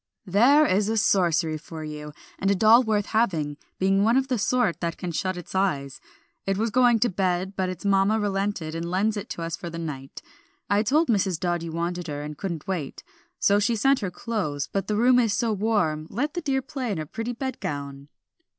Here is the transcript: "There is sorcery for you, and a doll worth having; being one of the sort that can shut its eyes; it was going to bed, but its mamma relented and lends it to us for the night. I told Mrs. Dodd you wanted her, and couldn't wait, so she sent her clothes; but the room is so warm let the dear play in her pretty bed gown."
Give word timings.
"There 0.25 0.65
is 0.65 0.89
sorcery 0.99 1.59
for 1.59 1.83
you, 1.83 2.11
and 2.39 2.49
a 2.49 2.55
doll 2.55 2.81
worth 2.81 3.05
having; 3.05 3.57
being 3.77 4.03
one 4.03 4.17
of 4.17 4.29
the 4.29 4.39
sort 4.39 4.79
that 4.79 4.97
can 4.97 5.11
shut 5.11 5.37
its 5.37 5.53
eyes; 5.53 6.01
it 6.47 6.57
was 6.57 6.71
going 6.71 6.97
to 7.01 7.07
bed, 7.09 7.53
but 7.55 7.69
its 7.69 7.85
mamma 7.85 8.19
relented 8.19 8.73
and 8.73 8.89
lends 8.89 9.15
it 9.15 9.29
to 9.29 9.43
us 9.43 9.55
for 9.55 9.69
the 9.69 9.77
night. 9.77 10.23
I 10.71 10.81
told 10.81 11.07
Mrs. 11.09 11.39
Dodd 11.39 11.61
you 11.61 11.71
wanted 11.71 12.07
her, 12.07 12.23
and 12.23 12.35
couldn't 12.35 12.67
wait, 12.67 13.03
so 13.37 13.59
she 13.59 13.75
sent 13.75 13.99
her 13.99 14.09
clothes; 14.09 14.65
but 14.73 14.87
the 14.87 14.95
room 14.95 15.19
is 15.19 15.35
so 15.35 15.53
warm 15.53 16.07
let 16.09 16.33
the 16.33 16.41
dear 16.41 16.63
play 16.63 16.91
in 16.91 16.97
her 16.97 17.05
pretty 17.05 17.33
bed 17.33 17.59
gown." 17.59 18.07